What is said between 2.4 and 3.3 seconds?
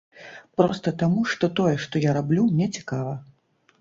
мне цікава.